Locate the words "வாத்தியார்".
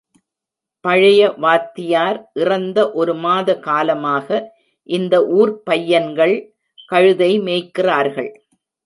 1.37-2.31